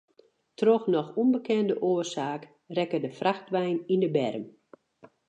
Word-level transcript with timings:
Troch 0.57 0.85
noch 0.93 1.09
ûnbekende 1.21 1.75
oarsaak 1.89 2.43
rekke 2.77 2.97
de 3.03 3.11
frachtwein 3.19 3.79
yn 3.93 4.03
de 4.03 4.09
berm. 4.15 4.45